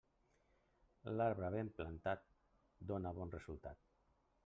L'arbre 1.17 1.53
ben 1.57 1.71
plantat, 1.81 2.25
dóna 2.93 3.17
bon 3.21 3.39
resultat. 3.41 3.89